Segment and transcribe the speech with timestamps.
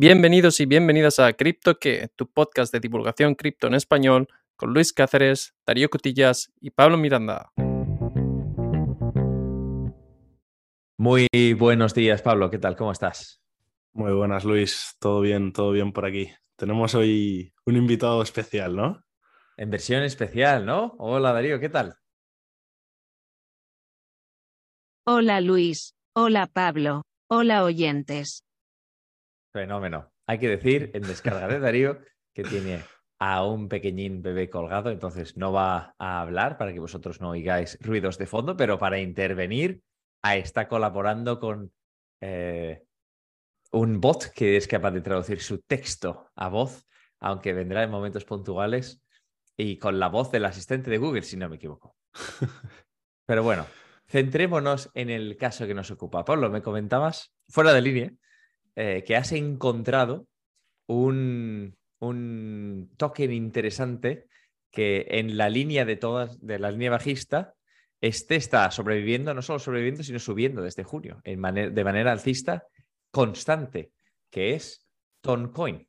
[0.00, 4.92] Bienvenidos y bienvenidas a Cripto que, tu podcast de divulgación cripto en español, con Luis
[4.92, 7.50] Cáceres, Darío Cotillas y Pablo Miranda.
[10.96, 11.26] Muy
[11.58, 12.48] buenos días, Pablo.
[12.48, 12.76] ¿Qué tal?
[12.76, 13.42] ¿Cómo estás?
[13.92, 14.94] Muy buenas, Luis.
[15.00, 16.30] Todo bien, todo bien por aquí.
[16.54, 19.04] Tenemos hoy un invitado especial, ¿no?
[19.56, 20.94] En versión especial, ¿no?
[21.00, 21.96] Hola, Darío, ¿qué tal?
[25.04, 25.96] Hola, Luis.
[26.14, 27.02] Hola, Pablo.
[27.26, 28.44] Hola, oyentes.
[29.58, 30.12] Fenómeno.
[30.28, 31.98] Hay que decir en descarga de Darío
[32.32, 32.84] que tiene
[33.18, 37.76] a un pequeñín bebé colgado, entonces no va a hablar para que vosotros no oigáis
[37.80, 39.82] ruidos de fondo, pero para intervenir
[40.22, 41.72] está colaborando con
[42.20, 42.84] eh,
[43.72, 46.86] un bot que es capaz de traducir su texto a voz,
[47.18, 49.02] aunque vendrá en momentos puntuales
[49.56, 51.96] y con la voz del asistente de Google, si no me equivoco.
[53.26, 53.66] Pero bueno,
[54.06, 56.24] centrémonos en el caso que nos ocupa.
[56.24, 58.12] Pablo, me comentabas, fuera de línea,
[58.80, 60.28] eh, que has encontrado
[60.86, 64.28] un, un, token interesante
[64.70, 67.54] que en la línea de todas, de la línea bajista,
[68.00, 71.42] este está sobreviviendo, no solo sobreviviendo, sino subiendo desde junio, en
[71.74, 72.68] de manera alcista
[73.10, 73.90] constante,
[74.30, 74.86] que es
[75.22, 75.88] Toncoin.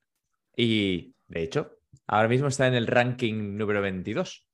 [0.56, 4.48] Y de hecho, ahora mismo está en el ranking número 22.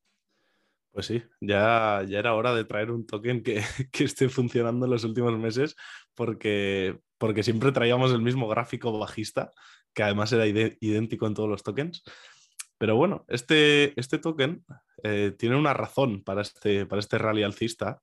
[0.91, 3.61] Pues sí, ya, ya era hora de traer un token que,
[3.93, 5.77] que esté funcionando en los últimos meses,
[6.15, 9.51] porque porque siempre traíamos el mismo gráfico bajista,
[9.93, 12.03] que además era idéntico en todos los tokens.
[12.77, 14.65] Pero bueno, este, este token
[15.03, 18.01] eh, tiene una razón para este, para este rally alcista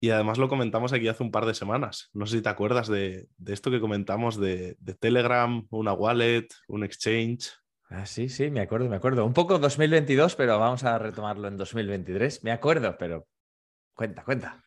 [0.00, 2.08] y además lo comentamos aquí hace un par de semanas.
[2.14, 6.84] No sé si te acuerdas de, esto que comentamos de, de, Telegram, una wallet, un
[6.84, 7.50] exchange.
[7.90, 9.26] Ah, sí, sí, me acuerdo, me acuerdo.
[9.26, 12.44] Un poco 2022, pero vamos a retomarlo en 2023.
[12.44, 13.26] Me acuerdo, pero
[13.92, 14.62] cuenta, cuenta.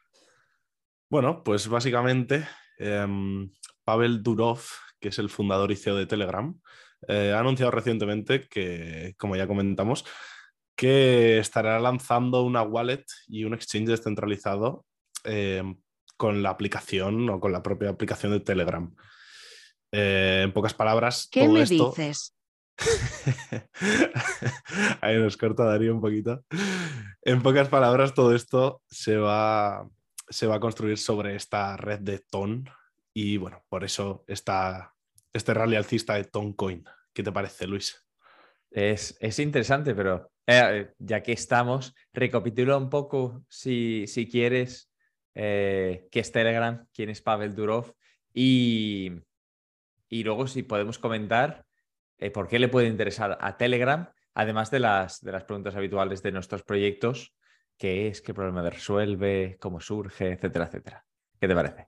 [1.10, 2.46] Bueno, pues básicamente
[2.78, 3.52] Em,
[3.84, 4.62] Pavel Durov,
[5.00, 6.58] que es el fundador y CEO de Telegram,
[7.08, 10.06] eh, ha anunciado recientemente que, como ya comentamos,
[10.76, 14.86] que estará lanzando una wallet y un exchange descentralizado
[15.24, 15.78] em,
[16.18, 18.94] con la aplicación o con la propia aplicación de Telegram.
[19.92, 22.36] Eh, en pocas palabras, ¿qué me dices?
[25.02, 26.44] Ahí nos corta Darío un poquito.
[27.22, 29.88] En pocas palabras, todo esto se va,
[30.28, 32.70] se va a construir sobre esta red de TON
[33.14, 34.94] y bueno, por eso está
[35.32, 36.84] este rally alcista de Toncoin.
[37.14, 38.08] ¿Qué te parece, Luis?
[38.72, 44.92] Es, es interesante, pero eh, ya que estamos, recapitula un poco, si, si quieres,
[45.36, 47.94] eh, qué es Telegram, quién es Pavel Durov
[48.34, 49.12] y,
[50.10, 51.66] y luego si podemos comentar
[52.18, 56.24] eh, por qué le puede interesar a Telegram, además de las, de las preguntas habituales
[56.24, 57.36] de nuestros proyectos
[57.78, 61.06] qué es, qué problema resuelve, cómo surge, etcétera, etcétera.
[61.40, 61.88] ¿Qué te parece?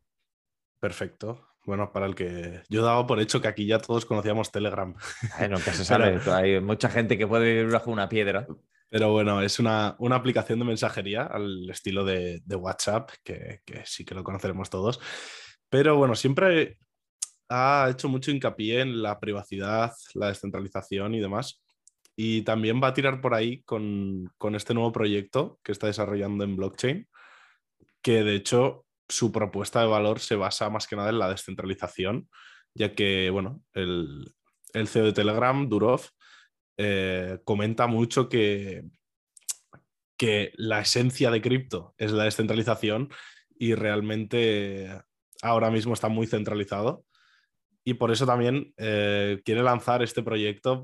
[0.79, 1.47] Perfecto.
[1.65, 4.93] Bueno, para el que yo daba por hecho que aquí ya todos conocíamos Telegram.
[5.49, 6.19] nunca se sabe.
[6.31, 8.45] Hay mucha gente que puede vivir bajo una piedra.
[8.87, 14.13] Pero bueno, es una, aplicación de mensajería al estilo de, WhatsApp, que, que, sí que
[14.13, 14.99] lo conoceremos todos.
[15.69, 16.77] Pero bueno, siempre
[17.49, 21.61] ha hecho mucho hincapié en la privacidad, la descentralización y demás.
[22.15, 26.55] Y también va a tirar por ahí con, este nuevo proyecto que está desarrollando en
[26.55, 27.07] blockchain,
[28.01, 32.29] que de hecho su propuesta de valor se basa más que nada en la descentralización,
[32.73, 34.33] ya que, bueno, el,
[34.73, 36.01] CEO de Telegram, Durov,
[36.77, 38.83] eh, comenta mucho que,
[40.17, 43.09] que la esencia de cripto es la descentralización
[43.57, 44.89] y realmente
[45.41, 47.05] ahora mismo está muy centralizado.
[47.83, 50.83] Y por eso también eh, quiere lanzar este proyecto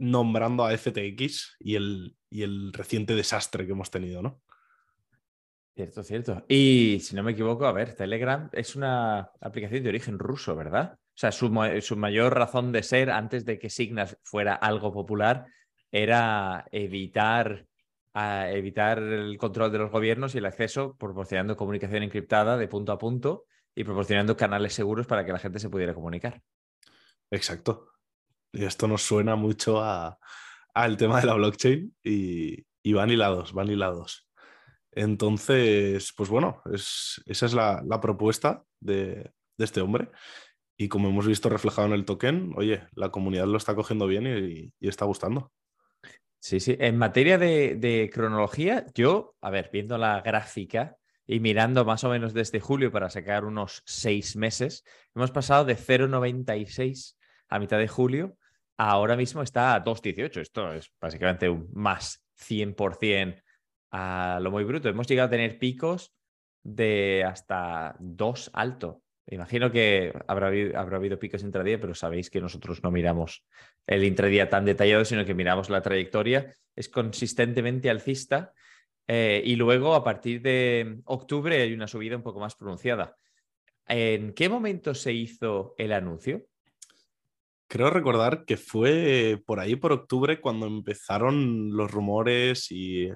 [0.00, 4.40] nombrando a FTX y el, y el reciente desastre que hemos tenido, ¿no?
[5.76, 6.44] Cierto, cierto.
[6.48, 10.98] Y si no me equivoco, a ver, Telegram es una aplicación de origen ruso, ¿verdad?
[10.98, 15.46] O sea, su, mayor razón de ser antes de que Signal fuera algo popular
[15.92, 17.66] era evitar,
[18.14, 22.98] evitar el control de los gobiernos y el acceso proporcionando comunicación encriptada de punto a
[22.98, 23.44] punto
[23.74, 26.42] y proporcionando canales seguros para que la gente se pudiera comunicar.
[27.30, 27.89] Exacto.
[28.52, 34.28] Y esto nos suena mucho al tema de la blockchain y, van hilados, van hilados.
[34.92, 40.10] Entonces, pues bueno, esa es la, propuesta de, este hombre.
[40.76, 44.26] Y como hemos visto reflejado en el token, oye, la comunidad lo está cogiendo bien
[44.26, 45.52] y, está gustando.
[46.40, 46.74] Sí, sí.
[46.80, 52.08] En materia de, de, cronología, yo, a ver, viendo la gráfica y mirando más o
[52.08, 54.82] menos desde julio para sacar unos seis meses,
[55.14, 57.16] hemos pasado de 0,96
[57.50, 58.38] a mitad de julio
[58.88, 60.40] ahora mismo está a 2.18.
[60.40, 63.42] Esto es básicamente un más 100%
[63.92, 64.88] a lo muy bruto.
[64.88, 66.14] Hemos llegado a tener picos
[66.62, 72.40] de hasta 2 alto Imagino que habrá habido, habrá habido picos intradía, pero sabéis que
[72.40, 73.44] nosotros no miramos
[73.86, 76.52] el intradía tan detallado, sino que miramos la trayectoria.
[76.74, 78.52] Es consistentemente alcista
[79.06, 83.16] eh, y luego a partir de octubre hay una subida un poco más pronunciada.
[83.86, 86.46] ¿En qué momento se hizo el anuncio?
[87.70, 93.08] Creo recordar que fue por ahí, por octubre, cuando empezaron los rumores y,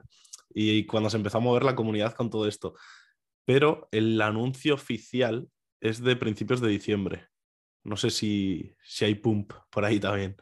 [0.51, 2.75] y cuando se empezó a mover la comunidad con todo esto.
[3.45, 5.49] Pero el anuncio oficial
[5.81, 7.27] es de principios de diciembre.
[7.83, 10.37] No sé si, si hay pump por ahí también.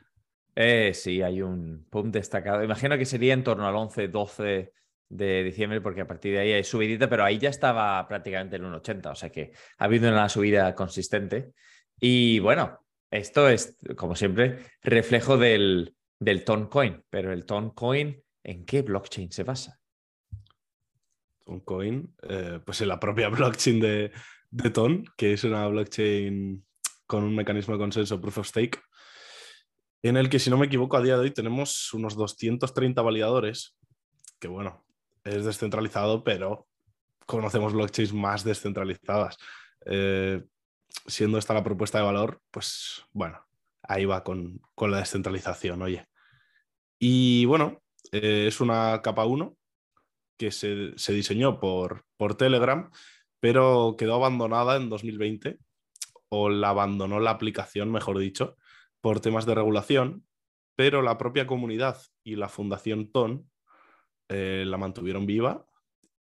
[0.56, 2.62] Eh, sí, hay un pump destacado.
[2.62, 4.72] Imagino que sería en torno al 11, 12
[5.08, 8.66] de diciembre, porque a partir de ahí hay subidita, pero ahí ya estaba prácticamente en
[8.66, 11.54] un 80, o sea que ha habido una subida consistente.
[11.98, 12.81] Y bueno,
[13.12, 17.44] esto es, como siempre, reflejo del, del Coin, pero el
[17.74, 19.78] Coin, ¿en qué blockchain se basa?
[21.44, 24.12] Toncoin, eh, pues en la propia blockchain de,
[24.50, 26.64] de Ton, que es una blockchain
[27.06, 28.80] con un mecanismo de consenso proof of stake,
[30.02, 33.76] en el que, si no me equivoco, a día de hoy tenemos unos 230 validadores,
[34.40, 34.84] que bueno,
[35.22, 36.66] es descentralizado, pero
[37.26, 39.36] conocemos blockchains más descentralizadas.
[39.86, 40.42] Eh,
[41.06, 43.44] siendo esta la propuesta de valor, pues bueno,
[43.82, 46.06] ahí va con, la descentralización, oye.
[46.98, 49.56] Y bueno, eh, es una capa 1
[50.38, 52.90] que se, se diseñó por, por Telegram
[53.42, 55.58] pero quedó abandonada en 2020,
[56.28, 58.56] o la abandonó la aplicación, mejor dicho,
[59.00, 60.24] por temas de regulación,
[60.76, 63.50] pero la propia comunidad y la Fundación TON
[64.28, 65.66] eh, la mantuvieron viva.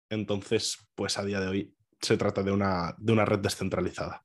[0.08, 4.24] Entonces, pues a día de hoy se trata de una, de una red descentralizada.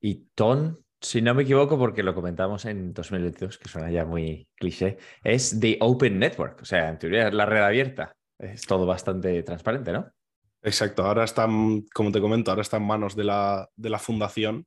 [0.00, 4.48] Y TON, si no me equivoco, porque lo comentamos en 2022, que suena ya muy
[4.54, 8.14] cliché, es The Open Network, o sea, en teoría es la red abierta.
[8.38, 10.12] Es todo bastante transparente, ¿no?
[10.62, 11.46] Exacto, ahora está,
[11.94, 13.68] como te comento, ahora está en manos de la,
[13.98, 14.66] fundación.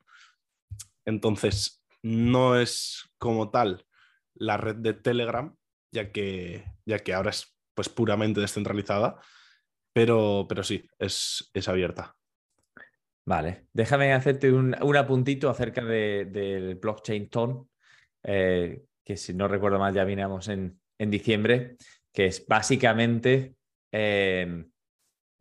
[1.05, 3.85] Entonces, no es como tal
[4.33, 5.55] la red de Telegram,
[5.91, 9.19] ya que, ya que ahora es pues puramente descentralizada,
[9.93, 12.15] pero, pero sí, es, es abierta.
[13.25, 17.69] Vale, déjame hacerte un, apuntito acerca del blockchain TON,
[18.23, 21.77] eh, que si no recuerdo mal ya vinimos en, en diciembre,
[22.11, 23.55] que es básicamente
[23.91, 24.65] eh,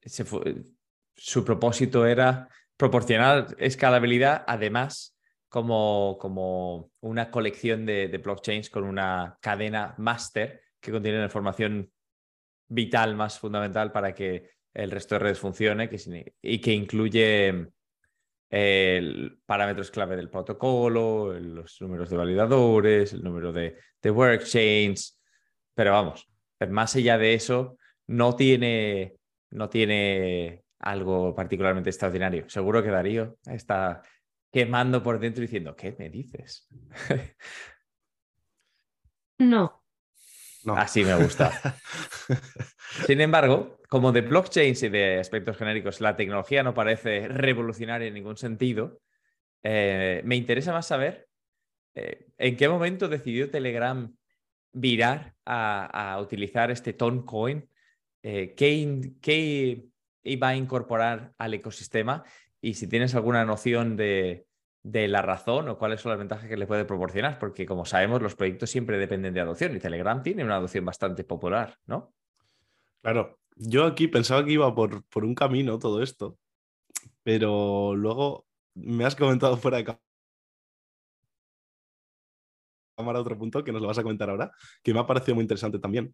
[0.03, 5.17] su propósito era proporcionar escalabilidad, además,
[5.51, 11.93] como, como una colección de, blockchains con una cadena master que contiene la información
[12.69, 15.91] vital más fundamental para que el resto de redes funcione
[16.43, 17.69] y que incluye
[19.47, 25.21] parámetros clave del protocolo, los números de validadores, el número de, de workchains,
[25.75, 26.29] pero vamos,
[26.69, 29.21] más allá de eso, no tiene
[29.51, 32.49] no tiene algo particularmente extraordinario.
[32.49, 34.03] Seguro que Darío está
[34.51, 36.69] quemando por dentro diciendo, ¿qué me dices?
[39.39, 39.83] No.
[40.77, 41.51] Así me gusta.
[43.07, 48.15] Sin embargo, como de blockchains y de aspectos genéricos la tecnología no parece revolucionaria en
[48.15, 49.01] ningún sentido,
[49.65, 51.29] eh, me interesa más saber
[51.97, 54.15] eh, en qué momento decidió Telegram
[54.73, 57.69] virar a, utilizar este Toncoin
[58.23, 59.91] eh, ¿qué,
[60.23, 62.23] iba a incorporar al ecosistema
[62.61, 64.47] y si tienes alguna noción de,
[64.85, 68.37] la razón o cuáles son las ventajas que le puede proporcionar, porque como sabemos, los
[68.37, 72.15] proyectos siempre dependen de adopción y Telegram tiene una adopción bastante popular, ¿no?
[73.03, 76.39] Claro, yo aquí pensaba que iba por, por un camino todo esto,
[77.23, 79.99] pero luego me has comentado fuera de
[82.97, 84.51] cámara otro punto que nos lo vas a comentar ahora,
[84.83, 86.13] que me ha parecido muy interesante también.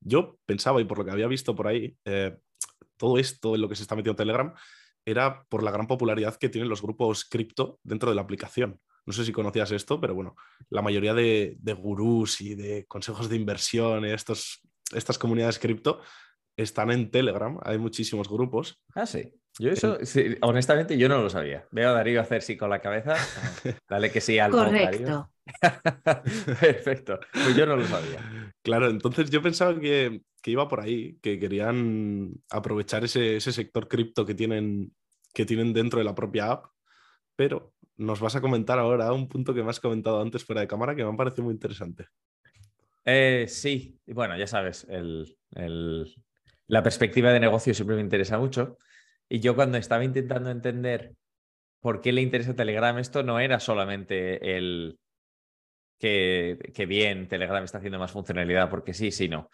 [0.00, 2.36] Yo pensaba, y por lo que había visto por ahí, eh,
[2.96, 4.52] todo esto en lo que se está metiendo Telegram
[5.04, 8.80] era por la gran popularidad que tienen los grupos cripto dentro de la aplicación.
[9.06, 10.34] No sé si conocías esto, pero bueno,
[10.70, 14.60] la mayoría de, gurús y de consejos de inversión, estos,
[14.92, 16.00] estas comunidades cripto,
[16.56, 17.58] están en Telegram.
[17.62, 18.80] Hay muchísimos grupos.
[18.94, 19.32] Ah, sí.
[19.58, 19.98] Yo eso,
[20.42, 21.64] honestamente, yo no lo sabía.
[21.70, 23.14] Veo a Darío hacer sí con la cabeza.
[23.88, 25.30] Dale que sí al Correcto.
[26.60, 27.20] Perfecto.
[27.32, 28.52] Pues yo no lo sabía.
[28.62, 34.34] Claro, entonces yo pensaba que, iba por ahí, que querían aprovechar ese, sector cripto que
[34.34, 34.92] tienen,
[35.32, 36.66] que tienen dentro de la propia app,
[37.36, 40.66] pero nos vas a comentar ahora un punto que me has comentado antes fuera de
[40.66, 42.06] cámara que me ha parecido muy interesante.
[43.04, 44.86] Eh, sí, bueno, ya sabes,
[46.74, 48.78] la perspectiva de negocio siempre me interesa mucho.
[49.28, 51.14] Y yo cuando estaba intentando entender
[51.80, 54.98] por qué le interesa Telegram esto, no era solamente el
[56.00, 59.50] que, bien Telegram está haciendo más funcionalidad, porque sí, sí, no.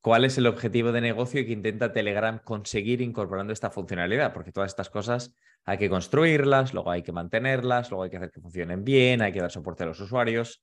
[0.00, 4.32] ¿Cuál es el objetivo de negocio que intenta Telegram conseguir incorporando esta funcionalidad?
[4.32, 5.34] Porque todas estas cosas
[5.64, 9.32] hay que construirlas, luego hay que mantenerlas, luego hay que hacer que funcionen bien, hay
[9.32, 10.62] que dar soporte a los usuarios.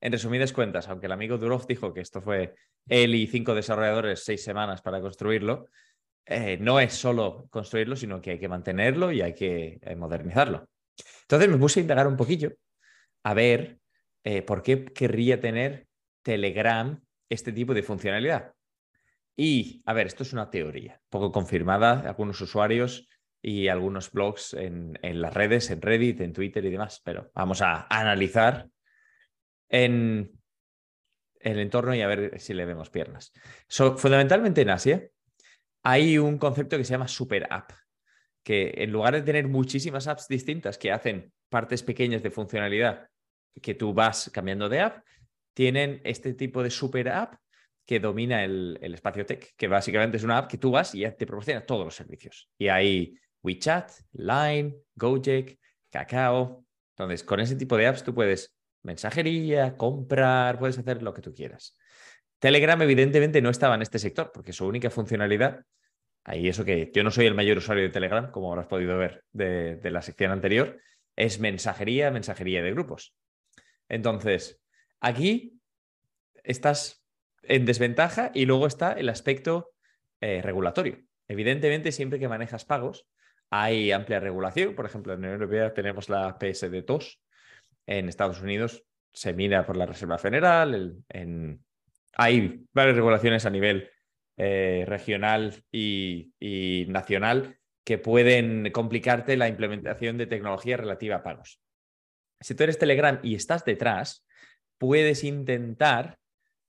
[0.00, 2.54] En resumidas cuentas, aunque el amigo Durov dijo que esto fue
[2.88, 5.66] él y cinco desarrolladores seis semanas para construirlo,
[6.24, 10.68] eh, no es solo construirlo, sino que hay que mantenerlo y hay que eh, modernizarlo.
[11.22, 12.52] Entonces me puse a indagar un poquillo
[13.24, 13.78] a ver
[14.24, 15.86] eh, por qué querría tener
[16.22, 18.52] Telegram este tipo de funcionalidad.
[19.36, 23.08] Y, a ver, esto es una teoría, poco confirmada, algunos usuarios
[23.40, 27.86] y algunos blogs en, las redes, en Reddit, en Twitter y demás, pero vamos a
[27.88, 28.68] analizar
[29.68, 30.38] en
[31.40, 33.32] el entorno y a ver si le vemos piernas.
[33.68, 35.08] fundamentalmente en Asia
[35.82, 37.70] hay un concepto que se llama super app,
[38.42, 43.08] que en lugar de tener muchísimas apps distintas que hacen partes pequeñas de funcionalidad
[43.62, 45.04] que tú vas cambiando de app,
[45.54, 47.34] tienen este tipo de super app
[47.86, 51.26] que domina el, espacio tech, que básicamente es una app que tú vas y te
[51.26, 52.50] proporciona todos los servicios.
[52.58, 55.58] Y hay WeChat, Line, Gojek,
[55.90, 56.66] Kakao.
[56.90, 61.34] Entonces, con ese tipo de apps tú puedes mensajería, comprar, puedes hacer lo que tú
[61.34, 61.76] quieras.
[62.38, 65.64] Telegram evidentemente no estaba en este sector porque su única funcionalidad,
[66.24, 69.24] ahí eso que yo no soy el mayor usuario de Telegram, como habrás podido ver
[69.32, 70.80] de, la sección anterior,
[71.16, 73.14] es mensajería, mensajería de grupos.
[73.88, 74.60] Entonces,
[75.00, 75.60] aquí
[76.44, 77.04] estás
[77.42, 79.72] en desventaja y luego está el aspecto
[80.20, 81.00] eh, regulatorio.
[81.26, 83.06] Evidentemente, siempre que manejas pagos,
[83.50, 84.74] hay amplia regulación.
[84.74, 87.18] Por ejemplo, en la Unión Europea tenemos la PSD2.
[87.88, 90.94] En Estados Unidos se mira por la Reserva Federal.
[92.12, 93.88] Hay varias regulaciones a nivel
[94.36, 101.62] eh, regional y, y nacional que pueden complicarte la implementación de tecnología relativa a pagos.
[102.40, 104.26] Si tú eres Telegram y estás detrás,
[104.76, 106.18] puedes intentar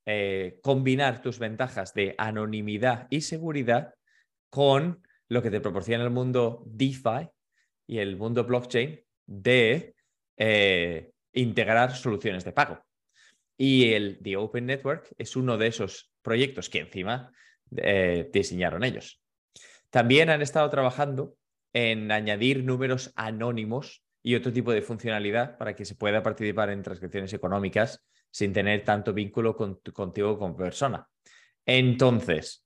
[0.05, 3.93] eh, combinar tus ventajas de anonimidad y seguridad
[4.49, 7.29] con lo que te proporciona el mundo DeFi
[7.85, 9.95] y el mundo blockchain de
[10.39, 12.83] eh, integrar soluciones de pago.
[13.57, 17.31] Y el The Open Network es uno de esos proyectos que encima
[17.75, 19.21] eh, diseñaron ellos.
[19.89, 21.35] También han estado trabajando
[21.73, 26.83] en añadir números anónimos y otro tipo de funcionalidad para que se pueda participar en
[26.83, 31.07] transacciones económicas sin tener tanto vínculo contigo como persona.
[31.65, 32.65] Entonces,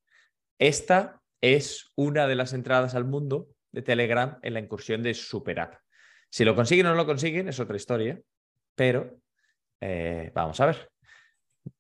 [0.60, 5.60] esta es una de las entradas al mundo de Telegram en la incursión de Super
[5.60, 5.83] App.
[6.34, 8.20] Si lo consiguen o no lo consiguen es otra historia,
[8.74, 9.20] pero
[9.80, 10.90] eh, vamos a ver.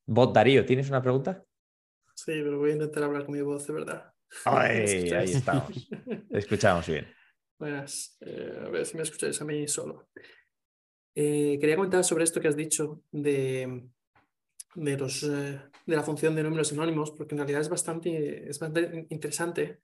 [0.05, 1.43] Bot Darío, ¿tienes una pregunta?
[2.13, 4.13] Sí, pero voy a intentar hablar con mi voz, de verdad.
[4.45, 5.89] ahí estamos.
[6.29, 7.07] Escuchamos bien.
[7.57, 8.15] Buenas.
[8.21, 10.09] Eh, a ver si me escucháis a mí solo.
[11.15, 13.87] Eh, quería comentar sobre esto que has dicho de,
[14.75, 18.59] de, los, eh, de la función de números anónimos, porque en realidad es bastante, es
[18.59, 19.79] bastante interesante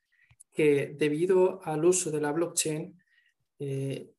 [0.53, 3.01] que debido al uso de la blockchain,
[3.57, 4.11] eh,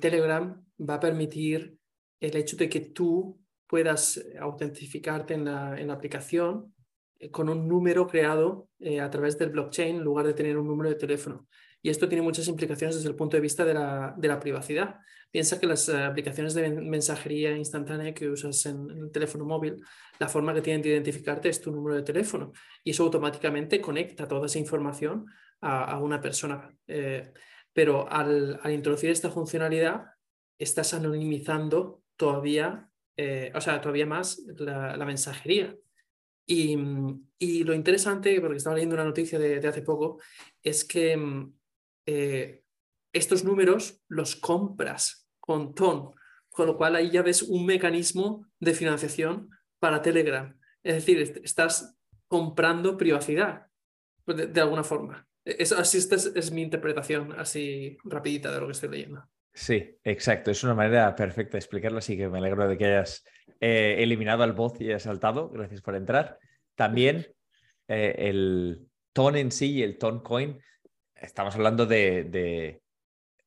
[0.00, 1.76] Telegram va a permitir
[2.20, 6.74] el hecho de que tú puedas autentificarte en la, aplicación
[7.30, 8.68] con un número creado
[9.00, 11.46] a través del blockchain en lugar de tener un número de teléfono.
[11.82, 15.00] Y esto tiene muchas implicaciones desde el punto de vista de la, privacidad.
[15.32, 19.82] Piensa que las eh, aplicaciones de mensajería instantánea que usas en, el teléfono móvil,
[20.20, 22.52] la forma que tienen de identificarte es tu número de teléfono
[22.84, 25.26] y eso automáticamente conecta toda esa información
[25.60, 26.72] a, una persona.
[26.86, 27.32] Eh,
[27.72, 30.06] pero al, introducir esta funcionalidad,
[30.58, 35.76] estás anonimizando todavía, eh, o sea, todavía más la, mensajería.
[36.46, 36.76] Y,
[37.64, 40.20] lo interesante, porque estaba leyendo una noticia de, de hace poco,
[40.62, 41.52] es que
[43.12, 46.14] estos números los compras con TON,
[46.50, 50.56] con lo cual ahí ya ves un mecanismo de financiación para Telegram.
[50.82, 51.96] Es decir, estás
[52.28, 53.66] comprando privacidad,
[54.24, 55.26] pues, de, alguna forma.
[55.44, 59.24] Eso, así esta es, mi interpretación así rapidita de lo que estoy leyendo.
[59.52, 60.50] Sí, exacto.
[60.50, 63.24] Es una manera perfecta de explicarlo, así que me alegro de que hayas
[63.60, 65.50] eh, eliminado al voz y hayas saltado.
[65.50, 66.38] Gracias por entrar.
[66.74, 67.26] También
[67.88, 70.58] eh, el TON en sí, el TON coin,
[71.14, 72.82] estamos hablando de, de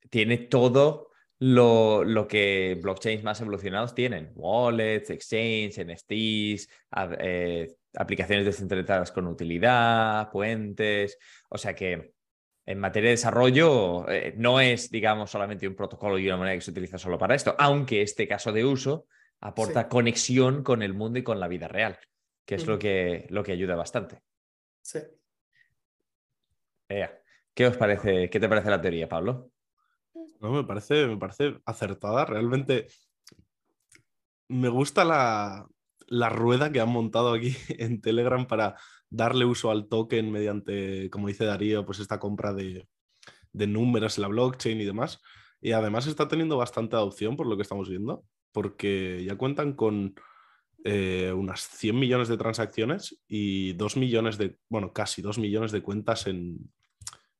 [0.09, 1.09] tiene todo
[1.39, 4.31] lo, que blockchains más evolucionados tienen.
[4.35, 6.69] Wallets, exchange, NFTs,
[7.97, 11.17] aplicaciones descentralizadas con utilidad, puentes.
[11.49, 12.13] O sea que
[12.65, 16.61] en materia de desarrollo eh, no es, digamos, solamente un protocolo y una manera que
[16.61, 19.07] se utiliza solo para esto, aunque este caso de uso
[19.41, 21.99] aporta conexión con el mundo y con la vida real,
[22.45, 24.21] que es lo, que, lo que ayuda bastante.
[24.81, 24.99] Sí.
[27.53, 28.29] ¿Qué os parece?
[28.29, 29.51] ¿Qué te parece la teoría, Pablo?
[30.41, 32.25] No, me parece, me parece acertada.
[32.25, 32.87] Realmente
[34.49, 35.67] me gusta la,
[36.29, 38.75] rueda que han montado aquí en Telegram para
[39.09, 42.87] darle uso al token mediante, como dice Darío, pues esta compra de,
[43.53, 45.21] de números en la blockchain y demás.
[45.61, 50.15] Y además está teniendo bastante adopción por lo que estamos viendo, porque ya cuentan con
[50.83, 55.81] eh, unas 100 millones de transacciones y 2 millones de, bueno, casi 2 millones de
[55.81, 56.71] cuentas en,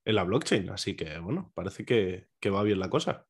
[0.04, 0.70] en la blockchain.
[0.72, 3.28] Así que, bueno, parece que, que, va bien la cosa.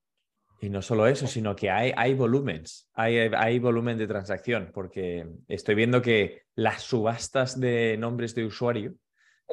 [0.62, 5.28] Y no solo eso, sino que hay, hay volúmenes, hay, hay volumen de transacción, porque
[5.48, 8.96] estoy viendo que las subastas de nombres de usuario,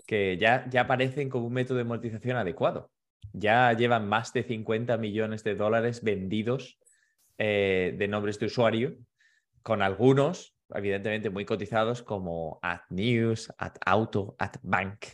[0.07, 2.91] que ya, ya aparecen como un método de monetización adecuado.
[3.33, 6.79] Ya llevan más de 50 millones de dólares vendidos
[7.39, 8.97] eh, de nombres de usuario,
[9.63, 15.05] con algunos, evidentemente, muy cotizados como AdNews, AdAuto, AdBank,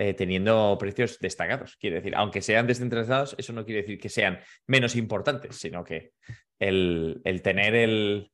[0.00, 1.76] eh, teniendo precios destacados.
[1.76, 4.38] Quiere decir, aunque sean descentralizados, eso no quiere decir que sean
[4.68, 6.12] menos importantes, sino que
[6.60, 8.30] el, tener el,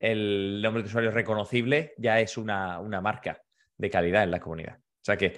[0.00, 3.40] el, nombre de usuario reconocible ya es una, una marca
[3.76, 4.76] de calidad en la comunidad.
[4.76, 5.34] O sea que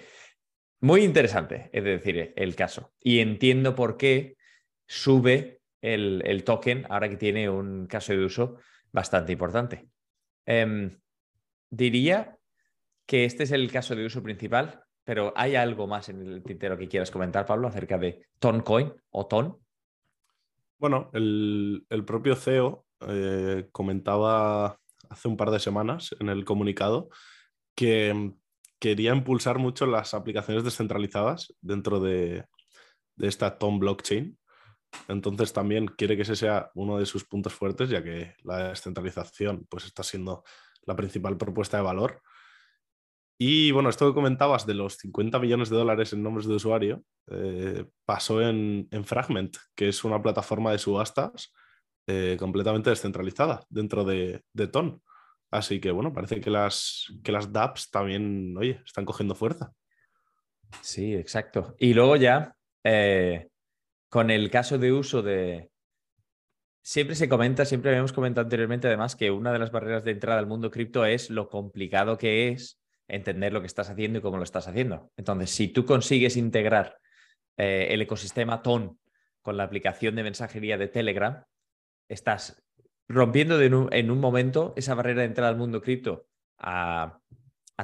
[0.80, 2.94] muy interesante, es decir, el caso.
[2.98, 4.38] Y entiendo por qué
[4.86, 8.60] sube el, token ahora que tiene un caso de uso
[8.92, 9.90] bastante importante.
[10.46, 10.98] Em,
[11.68, 12.38] diría
[13.04, 16.76] que este es el caso de uso principal, pero ¿hay algo más en el tintero
[16.76, 19.56] que quieras comentar, Pablo, acerca de Toncoin o Ton?
[20.78, 27.08] Bueno, el, propio CEO eh, comentaba hace un par de semanas en el comunicado
[27.76, 28.32] que
[28.80, 32.44] quería impulsar mucho las aplicaciones descentralizadas dentro de,
[33.18, 34.36] esta Tom blockchain.
[35.06, 39.68] Entonces también quiere que ese sea uno de sus puntos fuertes, ya que la descentralización
[39.70, 40.42] pues, está siendo
[40.82, 42.22] la principal propuesta de valor.
[43.38, 47.02] Y bueno, esto que comentabas de los 50 millones de dólares en nombres de usuario,
[47.30, 51.52] eh, pasó en, Fragment, que es una plataforma de subastas
[52.06, 55.02] eh, completamente descentralizada dentro de, de Ton.
[55.50, 59.72] Así que bueno, parece que las, que las dApps también, oye, están cogiendo fuerza.
[60.80, 61.74] Sí, exacto.
[61.78, 63.48] Y luego ya, eh,
[64.08, 65.70] con el caso de uso de...
[66.82, 70.38] Siempre se comenta, siempre habíamos comentado anteriormente además que una de las barreras de entrada
[70.38, 74.36] al mundo cripto es lo complicado que es entender lo que estás haciendo y cómo
[74.36, 75.10] lo estás haciendo.
[75.16, 76.98] Entonces, si tú consigues integrar
[77.56, 78.98] eh, el ecosistema TON
[79.42, 81.44] con la aplicación de mensajería de Telegram,
[82.08, 82.62] estás
[83.08, 86.26] rompiendo en un momento esa barrera de entrada al mundo cripto
[86.58, 87.20] a,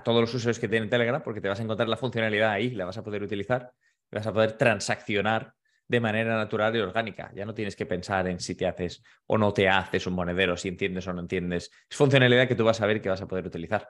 [0.04, 2.84] todos los usuarios que tienen Telegram, porque te vas a encontrar la funcionalidad ahí, la
[2.84, 3.72] vas a poder utilizar,
[4.10, 5.54] vas a poder transaccionar
[5.86, 7.30] de manera natural y orgánica.
[7.34, 10.56] Ya no tienes que pensar en si te haces o no te haces un monedero,
[10.56, 11.70] si entiendes o no entiendes.
[11.88, 13.88] Es funcionalidad que tú vas a ver que vas a poder utilizar.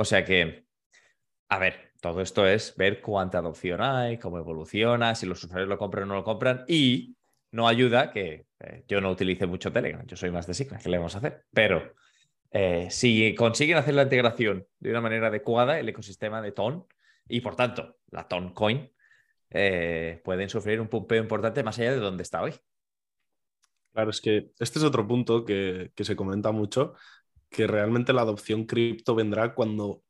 [0.00, 0.64] O sea que,
[1.48, 5.76] a ver, todo esto es ver cuánta adopción hay, cómo evoluciona, si los usuarios lo
[5.76, 7.16] compran o no lo compran y
[7.50, 10.88] no ayuda que eh, yo no utilice mucho Telegram, yo soy más de Signal, ¿qué
[10.88, 11.46] le vamos a hacer?
[11.50, 11.94] Pero
[12.52, 16.86] eh, si consiguen hacer la integración de una manera adecuada, el ecosistema de TON
[17.26, 18.92] y por tanto la TON Coin,
[19.50, 22.54] eh, pueden sufrir un pumpeo importante más allá de donde está hoy.
[23.92, 26.94] Claro, es que este es otro punto que, que se comenta mucho,
[27.50, 30.02] que realmente la adopción cripto vendrá cuando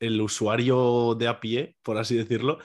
[0.00, 2.58] el usuario de a pie, por así decirlo,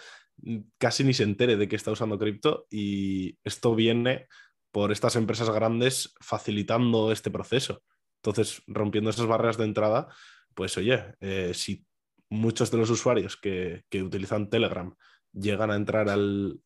[0.77, 4.27] casi ni se entere de que está usando cripto y esto viene
[4.71, 7.83] por estas empresas grandes facilitando este proceso.
[8.23, 10.07] Entonces, rompiendo esas barreras de entrada,
[10.53, 11.85] pues oye, eh, si
[12.29, 14.95] muchos de los usuarios que, utilizan Telegram
[15.33, 16.61] llegan a entrar al,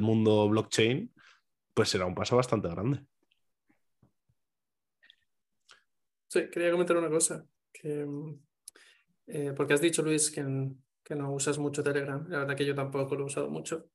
[0.00, 1.12] mundo blockchain,
[1.74, 3.04] pues será un paso bastante grande.
[6.28, 7.44] Sí, quería comentar una cosa.
[7.82, 12.24] Eh, porque has dicho, Luis, que en, que no usas mucho Telegram.
[12.28, 13.86] La verdad que yo tampoco lo he usado mucho.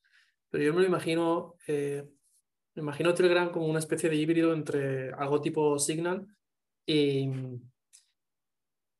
[0.49, 2.03] Pero yo me lo imagino, eh,
[2.75, 6.25] me imagino Telegram como una especie de híbrido entre algo tipo Signal
[6.87, 7.29] y,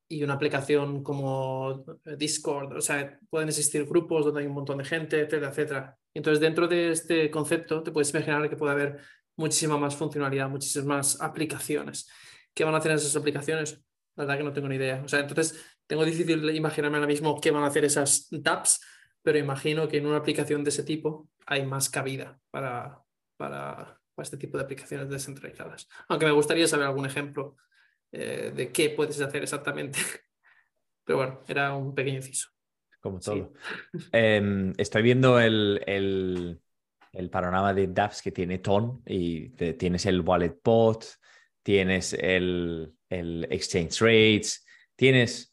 [0.08, 1.84] y una aplicación como
[2.16, 2.76] Discord.
[2.76, 5.98] O sea, pueden existir grupos donde hay un montón de gente, etcétera, etcétera.
[6.14, 9.00] Entonces, dentro de este concepto, te puedes imaginar que puede haber
[9.36, 12.08] muchísima más funcionalidad, muchísimas más aplicaciones.
[12.54, 13.84] ¿Qué van a hacer esas aplicaciones?
[14.16, 15.02] La verdad que no tengo ni idea.
[15.04, 18.80] O sea, entonces tengo difícil imaginarme ahora mismo qué van a hacer esas dApps,
[19.22, 23.02] pero imagino que en una aplicación de ese tipo hay más cabida para,
[23.36, 25.88] para, este tipo de aplicaciones descentralizadas.
[26.08, 27.56] Aunque me gustaría saber algún ejemplo
[28.12, 29.98] eh, de qué puedes hacer exactamente.
[31.04, 32.50] Pero bueno, era un pequeño inciso.
[33.00, 33.52] Como todo.
[34.12, 36.60] Em, estoy viendo el, el,
[37.12, 41.04] el, panorama de dApps que tiene Ton y tienes el Wallet Bot,
[41.64, 45.50] tienes el, el Exchange Rates, tienes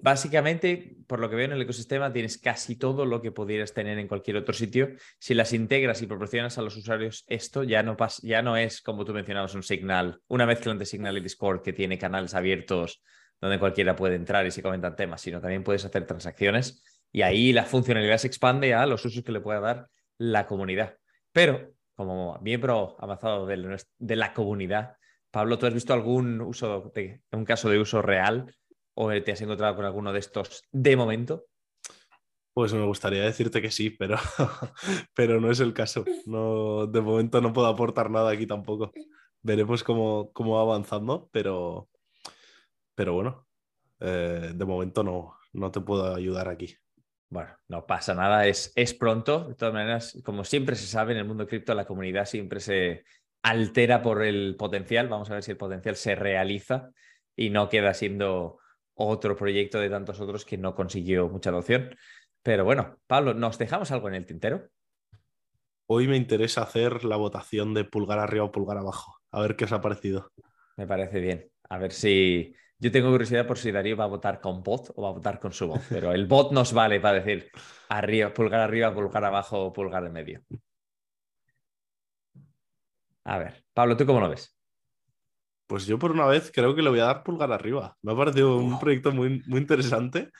[0.00, 3.98] Básicamente, por lo que veo en el ecosistema, tienes casi todo lo que pudieras tener
[3.98, 4.90] en cualquier otro sitio.
[5.18, 9.04] Si las integras y proporcionas a los usuarios esto, ya no, ya no es, como
[9.04, 13.02] tú mencionabas, un Signal, una mezcla entre Signal y Discord que tiene canales abiertos
[13.40, 17.52] donde cualquiera puede entrar y se comentan temas, sino también puedes hacer transacciones y ahí
[17.52, 20.96] la funcionalidad se expande a los usos que le pueda dar la comunidad.
[21.32, 24.96] Pero como miembro avanzado de la comunidad,
[25.34, 28.54] Pablo, ¿tú has visto algún uso, de, un caso de uso real
[28.94, 31.46] o te has encontrado con alguno de estos de momento?
[32.54, 34.16] Pues me gustaría decirte que sí, pero,
[35.12, 36.04] pero no es el caso.
[36.26, 38.92] No, de momento no puedo aportar nada aquí tampoco.
[39.42, 41.88] Veremos cómo, cómo va avanzando, pero,
[42.94, 43.48] pero bueno,
[43.98, 46.76] eh, de momento no, no te puedo ayudar aquí.
[47.28, 49.48] Bueno, no pasa nada, es, es pronto.
[49.48, 53.02] De todas maneras, como siempre se sabe en el mundo cripto, la comunidad siempre se
[53.44, 55.08] altera por el potencial.
[55.08, 56.90] Vamos a ver si el potencial se realiza
[57.36, 58.58] y no queda siendo
[58.94, 61.94] otro proyecto de tantos otros que no consiguió mucha adopción.
[62.42, 64.68] Pero bueno, Pablo, ¿nos dejamos algo en el tintero?
[65.86, 69.20] Hoy me interesa hacer la votación de pulgar arriba o pulgar abajo.
[69.30, 70.32] A ver qué os ha parecido.
[70.76, 71.50] Me parece bien.
[71.68, 72.54] A ver si.
[72.78, 75.38] Yo tengo curiosidad por si Darío va a votar con bot o va a votar
[75.38, 77.50] con su voz, pero el bot nos vale para decir
[77.88, 80.42] arriba, pulgar arriba, pulgar abajo o pulgar en medio.
[83.24, 84.56] A ver, Pablo, ¿tú cómo lo ves?
[85.66, 87.96] Pues yo por una vez creo que le voy a dar pulgar arriba.
[88.02, 90.30] Me ha parecido un proyecto muy, muy interesante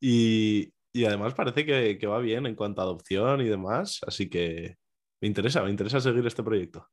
[0.00, 4.30] y, y además parece que, que, va bien en cuanto a adopción y demás, así
[4.30, 4.76] que
[5.20, 6.88] me interesa, me interesa seguir este proyecto.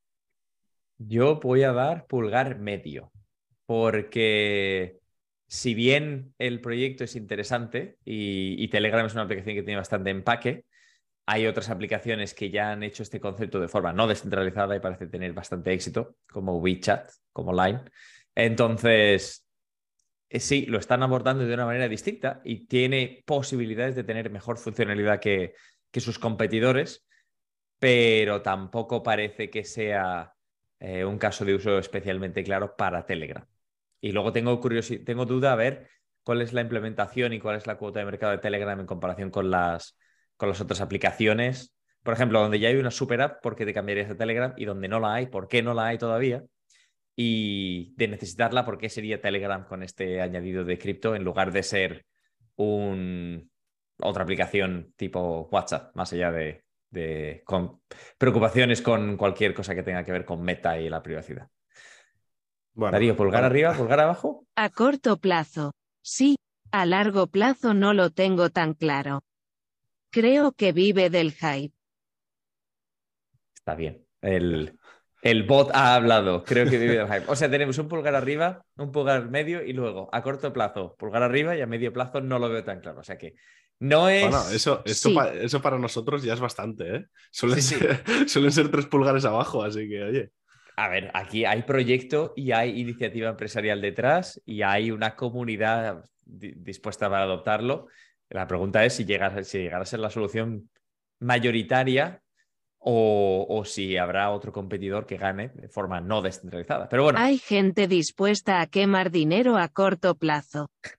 [0.97, 3.11] Yo voy a dar pulgar medio,
[3.65, 4.99] porque
[5.47, 10.09] si bien el proyecto es interesante y, y, Telegram es una aplicación que tiene bastante
[10.09, 10.65] empaque,
[11.29, 15.07] hay otras aplicaciones que ya han hecho este concepto de forma no descentralizada y parece
[15.07, 17.81] tener bastante éxito, como WeChat, como Line.
[18.33, 19.45] Entonces,
[20.29, 24.57] eh, sí, lo están abordando de una manera distinta y tiene posibilidades de tener mejor
[24.57, 25.53] funcionalidad que,
[25.97, 27.07] sus competidores,
[27.79, 30.33] pero tampoco parece que sea
[30.79, 33.43] eh, un caso de uso especialmente claro para Telegram.
[33.99, 34.61] Y luego tengo,
[35.03, 35.89] tengo duda a ver
[36.23, 39.31] cuál es la implementación y cuál es la cuota de mercado de Telegram en comparación
[39.31, 39.97] con las,
[40.37, 41.73] con las otras aplicaciones.
[42.03, 44.53] Por ejemplo, donde ya hay una super app, ¿por qué te cambiarías de Telegram?
[44.55, 46.43] Y donde no la hay, ¿por qué no la hay todavía?
[47.19, 51.63] y de necesitarla, ¿por qué sería Telegram con este añadido de cripto en lugar de
[51.63, 52.05] ser
[52.55, 53.49] un,
[53.99, 57.81] otra aplicación tipo WhatsApp, más allá de, de con
[58.19, 61.49] preocupaciones con cualquier cosa que tenga que ver con meta y la privacidad?
[62.73, 64.45] Bueno, Darío, ¿pulgar arriba, pulgar abajo?
[64.55, 65.71] A corto plazo,
[66.03, 66.35] sí.
[66.71, 69.21] A largo plazo no lo tengo tan claro.
[70.17, 71.75] Creo que vive del hype.
[73.53, 74.03] Está bien.
[74.19, 74.75] El,
[75.21, 77.25] el bot ha hablado, creo que vive del hype.
[77.27, 81.21] O sea, tenemos un pulgar arriba, un pulgar medio y luego a corto plazo, pulgar
[81.21, 83.01] arriba y a medio plazo no lo veo tan claro.
[83.01, 83.35] O sea que
[83.77, 84.23] no es.
[84.23, 87.05] Bueno, eso, eso, eso para nosotros ya es bastante, ¿eh?
[87.29, 90.31] Suelen, ser, suelen ser tres pulgares abajo, así que, oye.
[90.77, 97.07] A ver, aquí hay proyecto y hay iniciativa empresarial detrás y hay una comunidad dispuesta
[97.07, 97.87] para adoptarlo.
[98.29, 100.69] La pregunta es si llega, si llegará a ser la solución
[101.19, 102.21] mayoritaria
[102.79, 106.87] o, si habrá otro competidor que gane de forma no descentralizada.
[106.87, 107.19] Pero bueno.
[107.19, 110.69] Hay gente dispuesta a quemar dinero a corto plazo.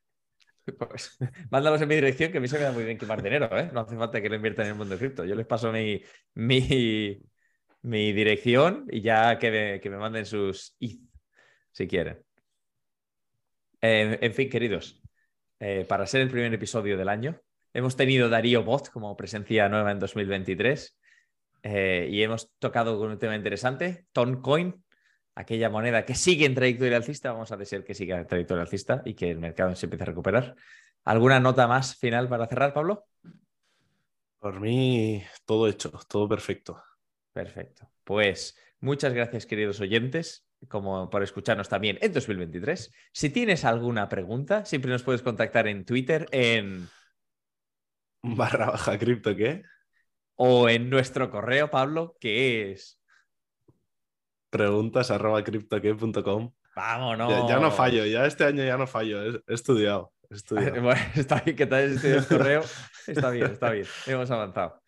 [0.78, 1.16] Pues
[1.50, 3.70] mándalos en mi dirección, que a mí se me da muy bien quemar dinero, ¿eh?
[3.72, 5.24] No hace falta que lo inviertan en el mundo cripto.
[5.24, 6.02] Yo les paso mi,
[6.34, 7.18] mi,
[7.80, 11.00] mi dirección y ya que me, que me manden sus ETH,
[11.72, 12.22] si quieren.
[13.80, 15.00] En, fin, queridos,
[15.60, 17.40] eh, para ser el primer episodio del año,
[17.72, 20.96] hemos tenido Darío Bot como presencia nueva en 2023.
[21.62, 24.84] Eh, y hemos tocado con un tema interesante, Toncoin,
[25.34, 29.02] aquella moneda que sigue en trayectoria alcista, vamos a desear que siga en trayectoria alcista
[29.04, 30.54] y que el mercado se empiece a recuperar.
[31.04, 33.06] ¿Alguna nota más final para cerrar, Pablo?
[34.38, 36.82] Por mí, todo hecho, todo perfecto.
[37.32, 37.90] Perfecto.
[38.04, 42.92] Pues muchas gracias, queridos oyentes, como por escucharnos también en 2023.
[43.12, 46.88] Si tienes alguna pregunta, siempre nos puedes contactar en Twitter en...
[48.22, 49.62] Barra baja cripto, ¿qué?
[50.38, 53.00] o en nuestro correo, Pablo, que es
[54.50, 56.52] preguntas arroba criptoque.com.
[56.76, 57.48] Vámonos.
[57.48, 60.12] Ya, no fallo, ya este año ya no fallo, he, estudiado.
[60.50, 62.62] Bueno, está bien que te hayas estudiado el correo.
[63.06, 63.86] Está bien, está bien.
[64.06, 64.82] Hemos avanzado.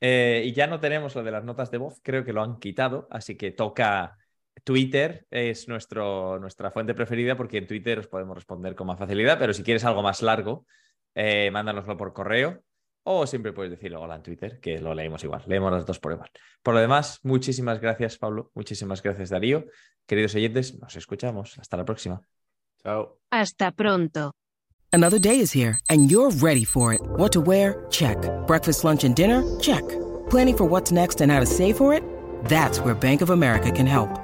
[0.00, 2.58] Eh, y ya no tenemos lo de las notas de voz, creo que lo han
[2.58, 4.16] quitado, así que toca
[4.62, 9.38] Twitter, es nuestro, nuestra fuente preferida porque en Twitter os podemos responder con más facilidad,
[9.38, 10.66] pero si quieres algo más largo,
[11.14, 12.62] eh, mándanoslo por correo
[13.04, 15.42] o siempre puedes decirlo hola en Twitter, que lo leemos igual.
[15.46, 16.30] Leemos las dos por igual.
[16.62, 18.50] Por lo demás, muchísimas gracias, Pablo.
[18.54, 19.66] Muchísimas gracias, Darío.
[20.06, 21.58] Queridos oyentes, nos escuchamos.
[21.58, 22.22] Hasta la próxima.
[22.82, 23.18] Chao.
[23.30, 24.32] Hasta pronto.
[24.90, 27.00] Another day is here and you're ready for it.
[27.16, 27.86] What to wear?
[27.90, 28.16] Check.
[28.46, 29.42] Breakfast, lunch, and dinner?
[29.60, 29.82] Check.
[30.30, 32.02] Planning for what's next and how to save for it?
[32.44, 34.23] That's where Bank of America can help.